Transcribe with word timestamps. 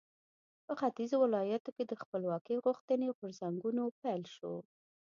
په 0.65 0.73
ختیځو 0.79 1.15
ولایاتو 1.19 1.69
کې 1.75 1.83
د 1.87 1.93
خپلواکۍ 2.01 2.57
غوښتنې 2.65 3.07
غورځنګونو 3.17 3.83
پیل 4.01 4.23
شو. 4.35 4.53